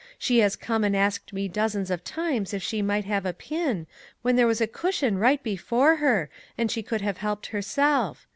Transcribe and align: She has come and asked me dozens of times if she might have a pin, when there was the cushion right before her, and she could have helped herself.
She 0.17 0.39
has 0.39 0.55
come 0.55 0.83
and 0.83 0.95
asked 0.97 1.31
me 1.31 1.47
dozens 1.47 1.91
of 1.91 2.03
times 2.03 2.55
if 2.55 2.63
she 2.63 2.81
might 2.81 3.05
have 3.05 3.23
a 3.23 3.33
pin, 3.33 3.85
when 4.23 4.35
there 4.35 4.47
was 4.47 4.57
the 4.57 4.65
cushion 4.65 5.19
right 5.19 5.43
before 5.43 5.97
her, 5.97 6.27
and 6.57 6.71
she 6.71 6.81
could 6.81 7.01
have 7.01 7.17
helped 7.17 7.45
herself. 7.53 8.25